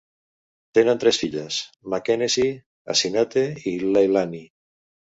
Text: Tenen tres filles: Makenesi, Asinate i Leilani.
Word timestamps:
Tenen 0.77 1.01
tres 1.03 1.19
filles: 1.25 1.59
Makenesi, 1.95 2.49
Asinate 2.97 3.47
i 3.77 3.79
Leilani. 3.93 4.47